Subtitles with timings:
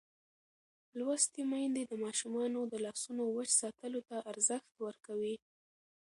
[0.97, 5.35] لوستې میندې د ماشومانو د لاسونو وچ ساتلو ته ارزښت ورکوي.